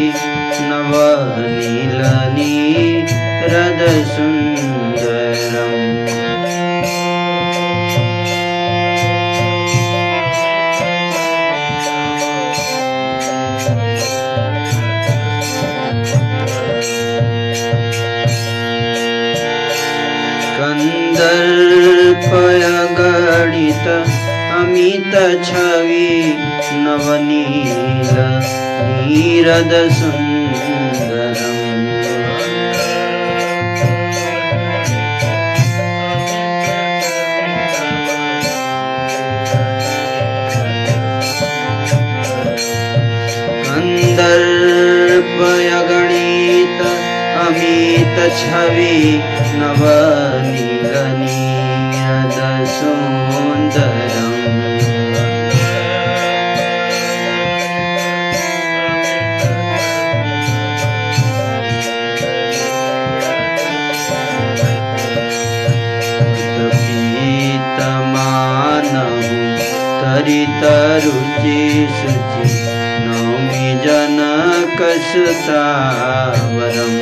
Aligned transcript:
सुतावरं 75.04 76.94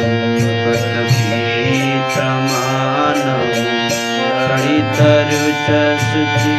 पटमि 0.63 1.43
प्रमानं 2.13 3.51
करितरुचि 4.47 6.57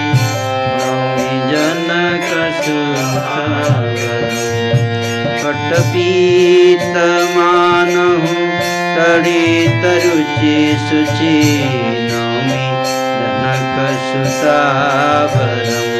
नौमि 0.76 1.34
जनकशुता 1.50 3.44
शुचि 10.86 11.36
नौमि 12.10 12.66
जनकसुतावरम्। 13.18 15.93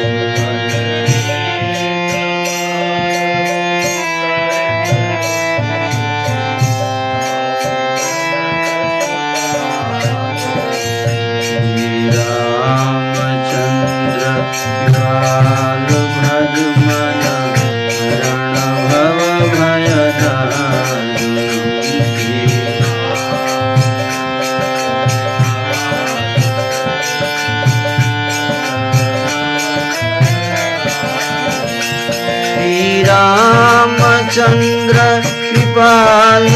चन्द्र 34.35 35.03
कृपाल 35.25 36.47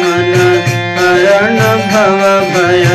मन 0.00 0.32
हरण 0.98 1.58
भव 1.90 2.22
भय। 2.54 2.87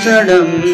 चिरमुकोटकुण्डल 0.07 0.73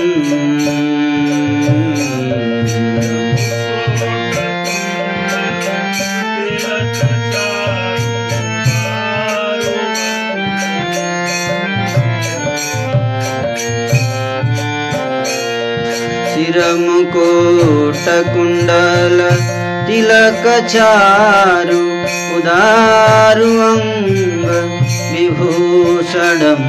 तिलकचारु 19.87 21.81
उदारु 22.37 23.51
अं 23.69 23.81
विभूषणम्। 25.11 26.62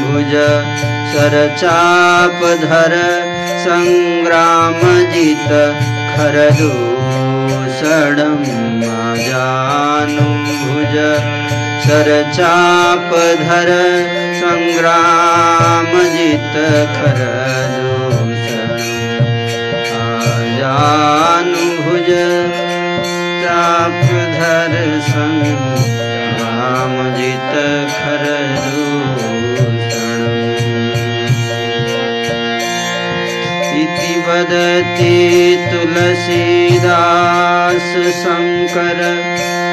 भुज 0.00 0.34
सरचापधर 1.12 2.94
सङ्ग्रामजित 3.64 5.48
सङ्ग्रम 6.16 8.44
जानुभुज 9.28 10.96
सरचापधर 11.86 13.72
सङ्ग्रामजित 14.42 16.54
जानुज 20.58 22.08
सरचाप 22.62 24.00
धर 24.36 24.74
सङ्ग्रम 25.08 26.94
जितर 27.18 28.24
वदति 34.26 35.16
तुलसीदास 35.70 37.88
शङ्कर 38.22 39.00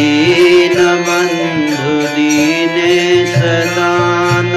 दिनेश 2.17 3.37
दान 3.77 4.51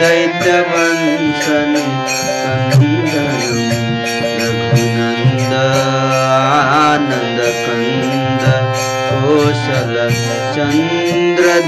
दैत्यवंश 0.00 1.11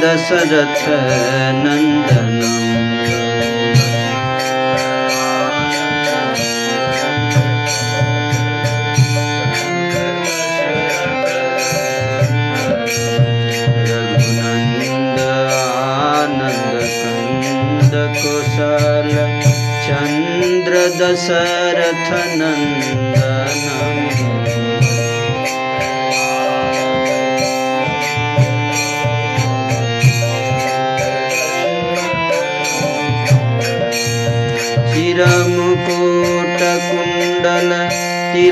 दशरथ 0.03 0.85
नन्दर 1.65 2.33
चन्द 16.95 17.93
कुशल 18.17 19.11
चन्द्र 19.87 20.75
दशरथ 21.01 22.09
नन्द। 22.41 22.94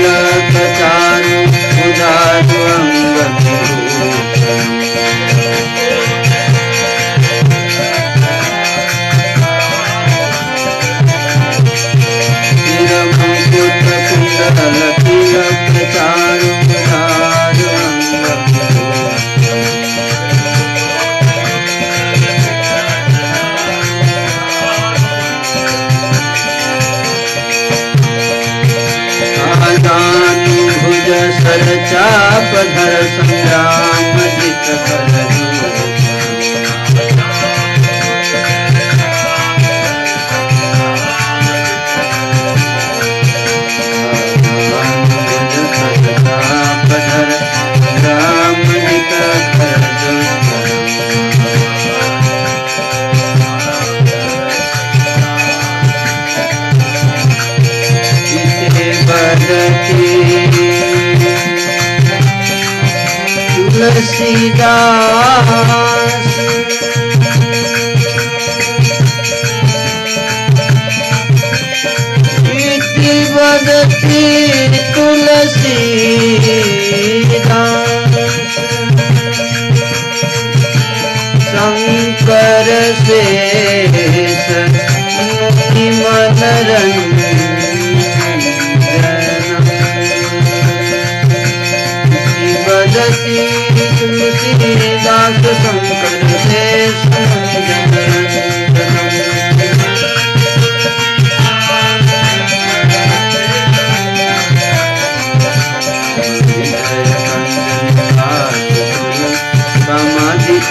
तिलमुकूटकुन्दलतिलकचारु 0.00 1.38
उदारुवम् 1.88 2.89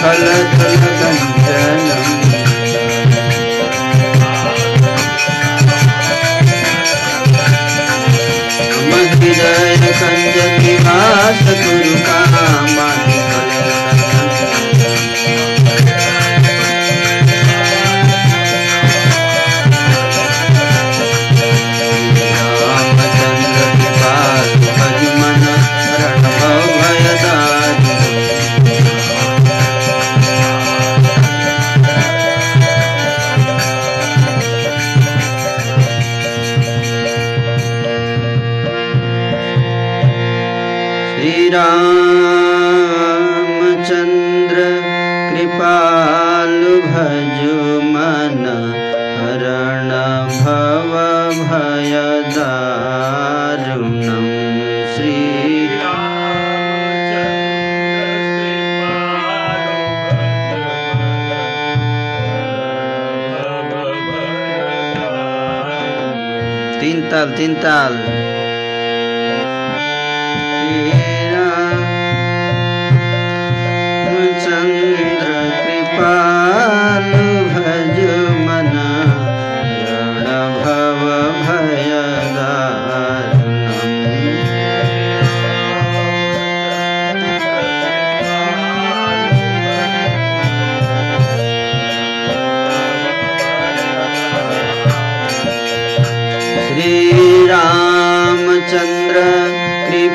खलखलबन्धनम् 0.02 1.90
मदिरय 8.90 9.92
सञ्जति 10.00 10.74
वा 10.84 10.98
सगुरुका 11.40 12.18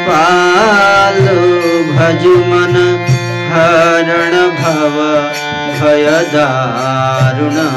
पालो 0.07 1.39
भजुमन 1.97 2.75
हरण 3.53 4.33
भव 4.61 4.97
भयदारुणा। 5.79 7.67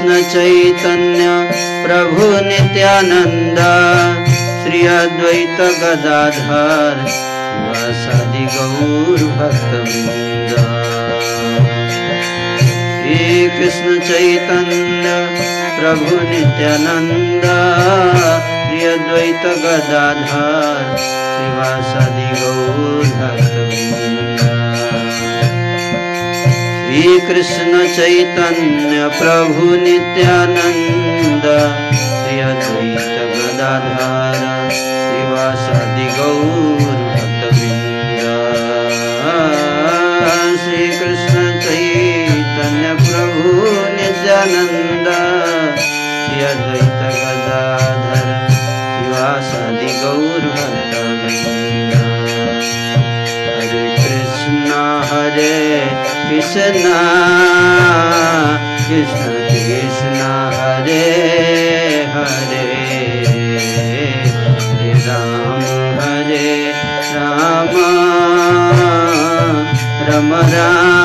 कृष्णचैतन्य 0.00 1.24
प्रभु 1.84 2.26
नित्यानन्द 2.44 3.58
श्री 4.60 4.78
अद्वैत 4.92 5.58
गदाधर 5.80 7.02
वा 7.64 7.82
सादि 8.02 8.44
हे 13.04 13.26
कृष्णचैतन्य 13.58 15.12
प्रभु 15.80 16.14
नित्यानन्द 16.30 17.44
प्रियद्वैत 18.70 19.44
गदाधरवासादि 19.66 20.18
गौरभक्तं 22.40 23.70
श्रीकृष्ण 26.92 27.80
चैतन्य 27.96 29.02
प्रभु 29.18 29.66
नित्यानन्द 29.82 31.44
श्रीकृष्णचैतन्यप्रभुनित्यानन्द 32.22 33.18
गदाधा 33.34 34.08
कृष्ण 56.30 56.60
कृष्ण 58.88 59.30
कृष्ण 59.48 60.20
हरे 60.54 61.00
हरे। 62.14 62.66
राम 65.06 65.60
हरे 66.00 66.72
राम। 67.14 67.68
रम 70.08 70.34
राम। 70.34 70.99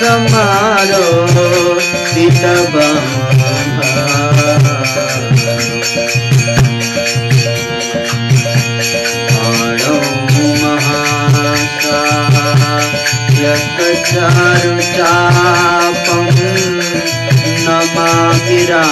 समारोह 0.00 1.34
पितव 2.14 2.74
महा 10.62 11.02
यत् 13.40 13.80
चहरुचाहाप 14.10 16.06
नमा 17.66 18.10
विरा 18.46 18.84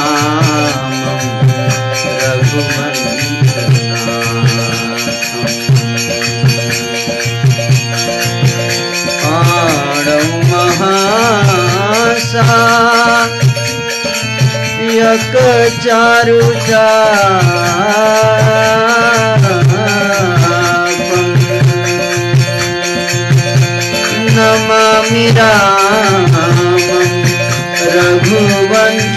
यक 14.99 15.35
चारु 15.85 16.41
नमामि 24.37 25.27
राम 25.39 26.35
रघुवन 27.95 29.08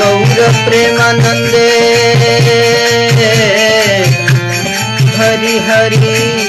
गौर 0.00 0.52
प्रेमानंदे। 0.66 1.66
Hari 5.18 5.58
Hari. 5.68 6.39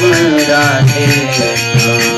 Buddha, 0.00 0.84
Buddha, 0.86 0.86
Buddha, 0.94 1.48
Buddha, 1.74 2.17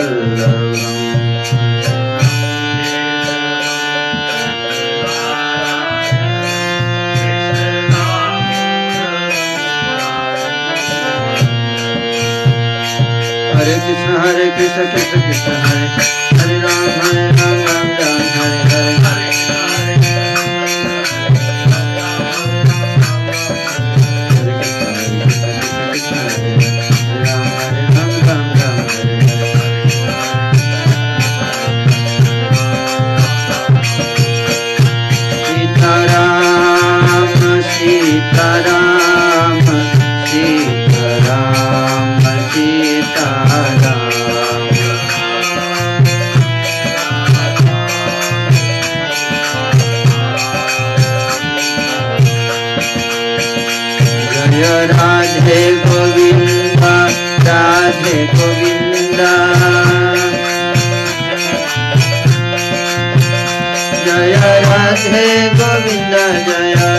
हरे 13.55 13.75
कृष्ण 13.85 14.09
हरे 14.23 14.47
कृष्ण 14.57 14.85
कृष्ण 14.91 15.21
कृष्ण 15.21 15.49
हरे। 15.65 16.32
गोविंद 65.11 66.15
जय। 66.47 66.92